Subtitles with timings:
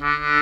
[0.00, 0.34] mm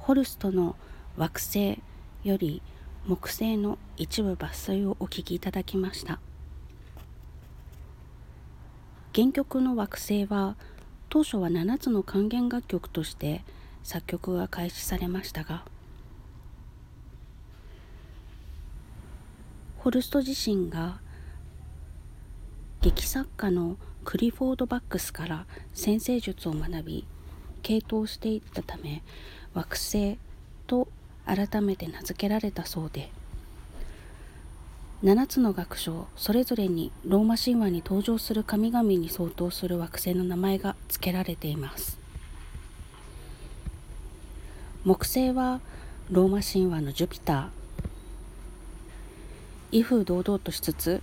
[0.00, 0.76] ホルストの
[1.16, 1.78] 惑星
[2.24, 2.60] より
[3.06, 6.20] 木星の一部抜粋をお聴きいただきました。
[9.12, 10.56] 原曲の惑星は
[11.08, 13.42] 当初は7つの管弦楽曲として
[13.82, 15.64] 作曲が開始されましたが
[19.78, 21.00] ホルスト自身が
[22.80, 27.06] 劇作家のクリフォード・バックスから先生術を学び
[27.62, 29.02] 傾倒していったため
[29.54, 30.18] 惑星
[30.66, 30.88] と
[31.26, 33.10] 改めて名付けられたそうで。
[35.02, 41.98] 7つの学章それぞれにローマ神話に登場する神々に相当する惑星の名前が付けられています。
[44.84, 45.60] 木星は
[46.10, 49.78] ローマ神話のジュピター。
[49.78, 51.02] 威風堂々としつつ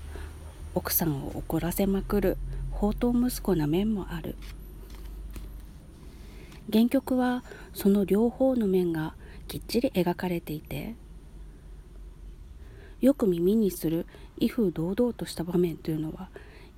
[0.75, 2.37] 奥さんを怒らせまくる
[2.73, 4.35] 宝刀息子な面もある。
[6.71, 9.15] 原曲はその両方の面が
[9.47, 10.95] きっちり描かれていて
[12.99, 14.05] よく耳にする
[14.39, 16.29] 威風堂々とした場面というのは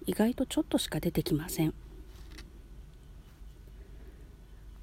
[0.06, 1.74] 意外とちょっとしか出てきません。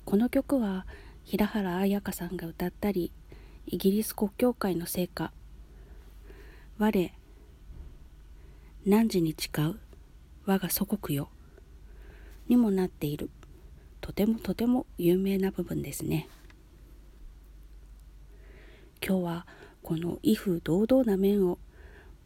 [0.05, 0.87] この曲は
[1.25, 3.11] 平原綾香さんが歌ったり
[3.67, 5.33] イギリス国教会の聖歌
[6.79, 7.13] 「我
[8.85, 9.79] 汝に誓う？
[10.45, 11.29] 我が祖国よ」
[12.49, 13.31] にもなっている。
[14.01, 16.29] とてもとても有名な部分ですね。
[19.07, 19.47] 今日は
[19.83, 21.59] この威風堂々な面を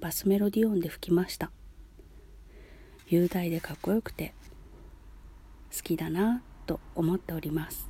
[0.01, 1.51] バスメロディオンで吹きました。
[3.09, 4.33] 雄大でかっこよくて
[5.77, 7.89] 好きだなと思っております。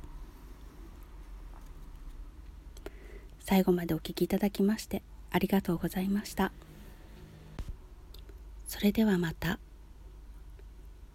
[3.39, 6.51] 最後までお聴きいただきましてありがとうございました。
[8.67, 9.59] それではまた。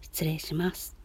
[0.01, 0.96] 失礼します。